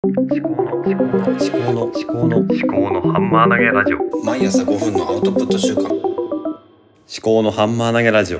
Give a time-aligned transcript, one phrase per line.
[0.00, 5.88] 思考の思考の思考の思考の思考のハンマー投げラジオ思毎朝5分のアウトプット週間
[7.20, 8.38] 考のハンマー投げラジオ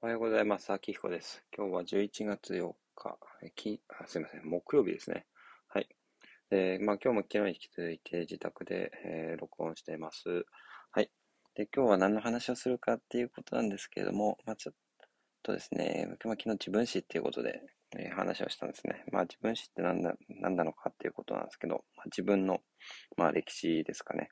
[0.00, 0.72] おはようございます。
[0.72, 1.44] 秋彦です。
[1.54, 5.26] 今日は11月4日、えきあすいません、木曜日ですね。
[5.68, 5.88] はい。
[6.48, 10.46] で、まあ今日も昨日に引き続いて自宅で、えー録音しています。
[10.90, 11.10] はい。
[11.54, 14.74] で、今日は何の話をするかっていうことなんですけれども、まあちょっ
[15.50, 17.60] とですね、まあ昨日自分史っていうことで、
[17.98, 19.04] えー話をしたんですね。
[19.12, 22.60] まあ自分史って何だ、何なのかっていうことなんですけど、まあ、自分の、
[23.16, 24.30] まあ歴史ですかね。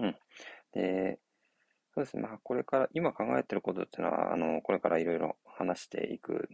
[0.00, 0.16] うん。
[0.72, 1.18] で、
[1.94, 2.22] そうですね。
[2.22, 6.48] まあ、これから、今考えてることっていうのは、あの、これからいろいろ話していく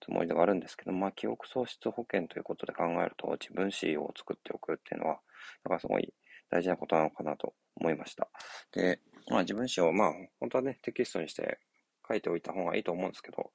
[0.00, 5.20] つもりではあるんですけど、まあ、記憶喪失保険ということで考えると、自分史を作っておくっていうのは、
[5.64, 6.14] だかすごい
[6.50, 8.30] 大事なことなのかなと思いました。
[8.72, 11.58] で、まあ、自分史を、まあ、本当はね、テキストにして
[12.06, 13.50] 書いておいた方がいいと思うんですけど、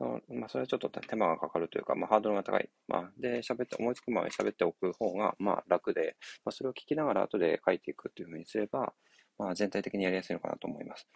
[0.00, 2.68] あのまあ、それはちょっと手間がかかるというか、まあ、ハードルが高い。
[2.88, 8.92] まあ、で、喋って、思いつくまま喋っておく方が、まあ、楽で、まあ、それを聞きながら後で書いていくっていうふうにすれば、
[9.38, 11.06] まあ、全体的にやりやすいのかなと思います。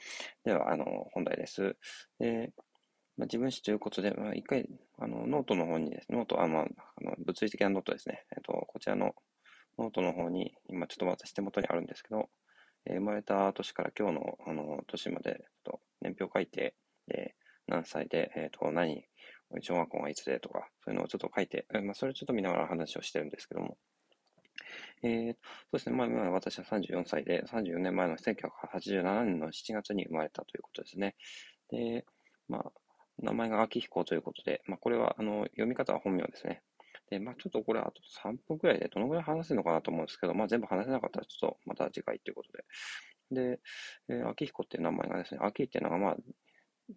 [0.45, 1.77] では、あの、本題です。
[2.19, 2.53] で、
[3.17, 6.65] まあ、自分史ということで、まあ、一回、あの、ノートの方にですね、ノート、あ、まあ、
[7.03, 8.25] の物理的なノートですね。
[8.35, 9.15] えっと、こちらの
[9.79, 12.29] ノートの方に、今ちょっと私手元にあるんですけど、
[12.87, 16.75] えー生まれた年から今日の、あの、年まで、ちょっと年表書いて、
[17.07, 17.35] で、
[17.67, 19.05] 何歳で、えっと、何、
[19.61, 23.77] 小学校がいつでとか、そういうのをちょっと書いて、まあ、それちょっと見ながら話をしてるんですけども、
[25.03, 25.39] えー、そ
[25.73, 25.97] うですね。
[25.97, 31.17] まあ、私は34歳で、34年前の1987年の7月に生まれたということですね。
[31.71, 32.05] で、
[32.49, 32.73] まあ、
[33.19, 36.63] 名前が秋彦ということで、まあ、これは、あの、読み方は本名ですね。
[37.11, 37.93] で、まあ、ちょっとこれ、あと
[38.25, 42.65] 3分くらいでどのぐらい話せるのかなと思うんですけど、まあ、全部話せなかったら、ちょっとまた次回ということで。
[43.31, 43.61] で、
[44.09, 46.17] えー秋彦っていう名前がですね、秋っていうのが、まあ、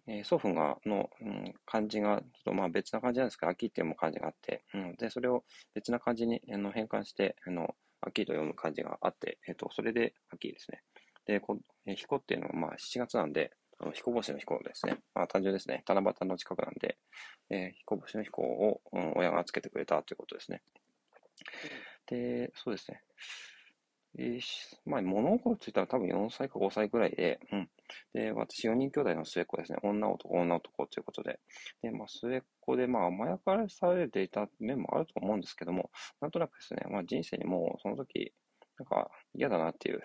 [0.06, 10.82] えー祖父がの、うん、漢字が、ちょっとまあ別な漢字なんですけど、秋っていう漢字があって、うん、で、それを別な漢字にあの変換して、あの、秋と読む漢字があって、えっ、と、それで秋ですね。
[11.26, 14.98] で、こえー彦っていうのはまあ7月なんで、あの彦星の彦ですね。
[15.14, 15.82] まあ単純ですね。
[15.86, 16.98] 七夕の近くなんで、
[17.50, 20.62] えー彦星の彦を、うん、親がつけてくれたということですね。
[22.06, 23.00] で、そうですね。
[24.16, 24.40] えー
[24.86, 27.68] まあ、物心ついたら多分4歳か5歳ぐらいで、うん。
[28.12, 29.78] で、私4人兄弟の末っ子ですね。
[29.82, 31.40] 女男、女男ということで。
[31.82, 38.32] で、まあ、末っ子で、まあ、甘やかされていた面もあると思うんですけども、なんとなくですね、まあ、人生にもうその時、
[38.78, 40.00] なんか嫌だなっていう、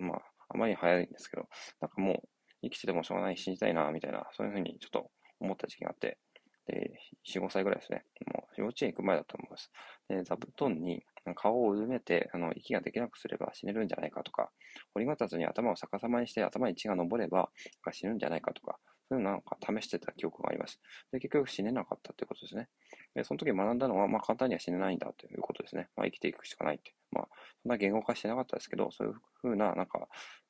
[0.00, 1.48] うん、まあ、あまりに早いんですけど、
[1.80, 2.28] なんかもう
[2.62, 6.18] 生きててもしょうがない、死にたいな、みたいな、そういうふうにちょっと思った時期があって、
[6.66, 6.92] で、
[7.34, 8.04] 4、5歳ぐらいですね。
[8.26, 9.70] もう幼稚園行く前だと思います。
[10.08, 11.02] で、座布団に
[11.34, 14.50] 顔をうずめて、あの、息ができなくすれば死ねるんじゃないかとか、
[14.94, 17.50] 掘りごたつに頭を逆さまにして頭に血が上れば
[17.92, 18.78] 死ぬんじゃないかとか、
[19.08, 20.80] そういうのなんか試してた記憶があります。
[21.12, 22.68] で、結局死ねなかったということですね。
[23.14, 25.88] で、その時学んだのは、まあ簡単には死ねないんだということですね。
[25.96, 26.92] まあ生きていくしかないって。
[27.12, 27.28] まあ、
[27.62, 30.08] そんな言語化してなかったですけど、そういうふうな、なんか、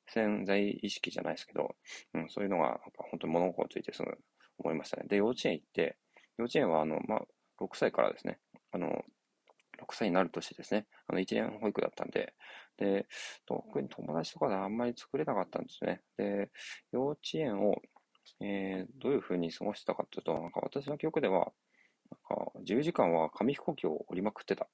[0.08, 1.74] 潜在意識じゃないですけど、
[2.14, 4.10] うん、そういうのが、なんか本当に物心ついてすぐ
[4.58, 5.04] 思いましたね。
[5.08, 5.96] で、幼稚園行って、
[6.38, 7.22] 幼稚園は、あの、まあ、
[7.60, 8.38] 6歳からですね、
[8.72, 9.04] あの、
[9.78, 10.86] 6歳になる年ですね。
[11.08, 12.34] あの、1年保育だったんで、
[12.76, 13.06] で、
[13.46, 16.02] 特に友達とかであんまり作れなかったんですね。
[16.16, 16.50] で、
[16.92, 17.80] 幼稚園を、
[18.40, 21.52] えーどういうふうに過ごしてたかというと、なんか私の記憶では、
[22.10, 24.68] なんか10時間は紙飛行機を折りまくってた。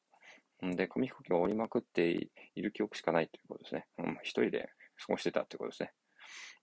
[0.65, 2.11] んで、紙飛行機を折りまくって
[2.55, 3.87] いる記憶しかないということですね。
[3.99, 5.93] うん、一人で過ごしてたということですね。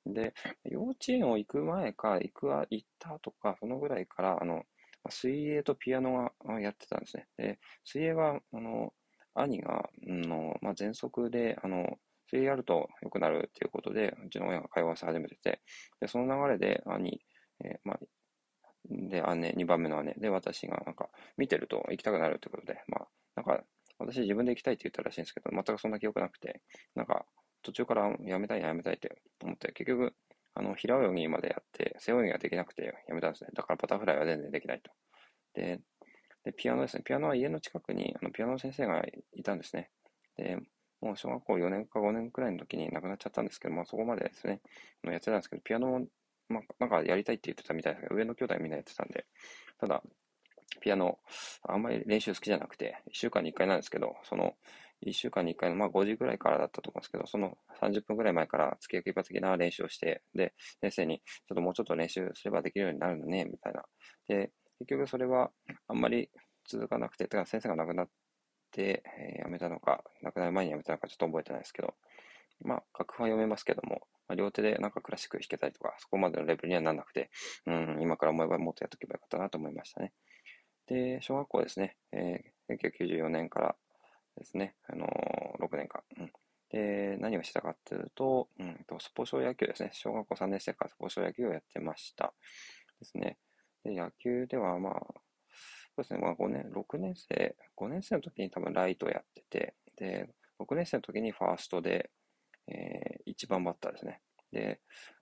[0.06, 0.34] で、
[0.64, 4.64] 幼稚園を行く前か、行くわ、行った後か、そのぐらいから、あの、
[5.10, 7.28] 水泳とピアノがやってたんですね。
[7.38, 8.94] で、水泳は、あの、
[9.34, 15.62] 兄が、うんの、まあ、喘息で、あの、水泳やると良くなるっていうことで、うちの親が通わせ始めてて、
[16.00, 17.22] で、その流れで兄、
[17.64, 18.00] えーまあ、
[18.90, 23.64] で、姉、2番目の姉、で、私がなんか、見てると行きたくなるということで、まあ、なんか、
[23.98, 26.62] 私自分で行きたいって言ったらしいんですけど、全くそんな記憶なくて、
[26.96, 27.26] なんか、
[27.62, 30.16] 途中からやめたいな、やめたいって思って、結局、
[30.60, 33.52] あの、平泳ぎまでやって、背泳ぎができなくてやめたんですね。
[33.54, 34.92] だからバタフライは全然できないと。
[35.54, 35.80] で、
[36.44, 37.04] で、ピアノですね。
[37.04, 39.02] ピアノは家の近くに、あの、ピアノの先生が
[39.34, 39.90] いたんですね。
[40.36, 40.58] で、
[41.02, 44.60] もう小学校4年か5年くらいの時に亡くなっちゃったんですけど、まあそこまでですね、
[45.06, 46.08] やってたんですけど、ピアノも、
[46.50, 49.26] まあ、なんかやりたいって言ってたみたいですけど、上の兄弟みんなやってたんで、
[49.80, 50.04] ただ、
[50.82, 51.20] ピアノ、
[51.64, 54.56] あんまり練習好きじゃなくて、1週間に1回なんですけど、その、
[55.06, 63.84] 1週間に1回の、まあ5時ぐらいからだったと思うんですけど、その30分ぐらい前から月焼き場的な練習をして、で、先生に、ちょっともうちょっと練習すればできるようになるのね、みたいな。
[64.28, 65.52] で、結局それは
[65.88, 66.30] あんまり
[66.68, 68.10] 続かなくて、てか先生が亡くなっ
[68.72, 71.96] て、えー辞めたのか、亡くなる前に辞めたのかちょっと覚えてないですけど、
[72.62, 77.32] まあ、楽譜は読めますけども、まあ、両手でなんかクラシック弾けたりとか、そこまでのレベルにはならなくて、
[77.66, 80.14] うん、今から思えばもっとやっとけばよかったなと思いましたね。
[80.88, 83.76] で、小学校ですね、えー、1994年から
[84.40, 86.32] ですね、あのー、6年間、うん。
[86.72, 89.90] で、何をしたかっていうと、うんと、スポ少野球ですね。
[89.94, 92.34] 小学校3年生からスポ少野球をやってました。
[93.00, 93.38] ですね。
[93.84, 94.94] で、野球では、まあ、
[95.96, 102.12] そうですね、まあ5年、6年生、5年生の時に多分ライトをやってて、で、6年生の時にファーストで、
[102.68, 104.22] えー、1番バッターですね。
[104.52, 104.80] で、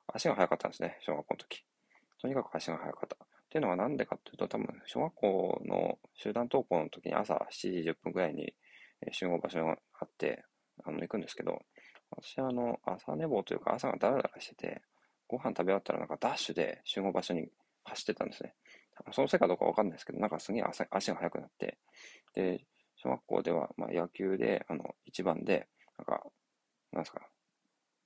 [0.07, 1.63] 足が速かったんですね、小学校の時。
[2.21, 3.15] とにかく足が速かった。
[3.15, 8.53] っていうのはなんでかっていうと、多分、小学校の集団登校の時に朝7時10分ぐらいに
[9.13, 10.44] 集合場所があって、
[10.83, 11.62] あの、行くんですけど、
[12.12, 14.81] 私はあの、朝寝坊というか朝がダラダラしてて、
[15.27, 17.50] ご飯食べ終わったらなんかダッシュで集合場所に
[17.83, 18.54] 走ってたんですね。
[19.12, 21.77] そのせいかどうかわかんないですけど、なんかすげえ足が速くなって、
[22.33, 22.65] で、
[22.95, 25.68] 小学校では、まあ、野球で、あの、一番で、
[25.98, 26.24] なんか、
[26.92, 27.21] なんですか、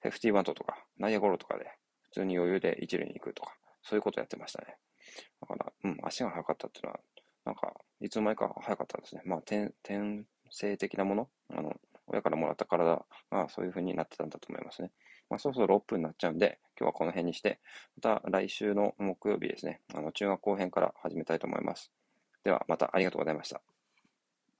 [0.02, 1.72] セーフティーバントとか、内野ゴロとかで、
[2.04, 4.76] 普通に余裕で一塁に行くとか、そういうことやってましたね。
[5.40, 7.00] だから、うん、足が速かったっていうのは、
[7.46, 9.22] なんか、いつの間にか速かったですね。
[9.26, 11.76] まあ、天、天性的なもの、あの、
[12.08, 14.92] 親からもらった体がそういう風になってたんだと思いますね。
[15.30, 17.60] まあ、そろそろ6分になっちゃうんで、今日はこの辺にして、
[18.04, 21.92] また来週の木曜日ですね、あの、中学校編から始めたいと思います。
[22.44, 23.62] では、またありがとうございました。